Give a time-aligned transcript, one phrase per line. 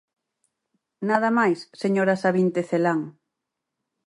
[1.09, 3.01] Nada máis, señora Savín Tecelán.